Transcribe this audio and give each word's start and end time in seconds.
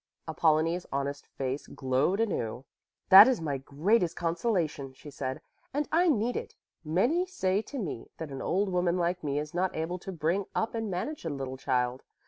Apollonie's 0.27 0.87
honest 0.91 1.27
face 1.27 1.67
glowed 1.67 2.19
anew. 2.19 2.65
"That 3.09 3.27
is 3.27 3.39
my 3.39 3.59
greatest 3.59 4.15
consolation," 4.15 4.93
she 4.93 5.11
said, 5.11 5.41
"and 5.75 5.87
I 5.91 6.09
need 6.09 6.35
it. 6.35 6.55
Many 6.83 7.27
say 7.27 7.61
to 7.61 7.77
me 7.77 8.07
that 8.17 8.31
an 8.31 8.41
old 8.41 8.69
woman 8.69 8.97
like 8.97 9.23
me 9.23 9.37
is 9.37 9.53
not 9.53 9.75
able 9.75 9.99
to 9.99 10.11
bring 10.11 10.47
up 10.55 10.73
and 10.73 10.89
manage 10.89 11.23
a 11.23 11.29
little 11.29 11.55
child. 11.55 12.01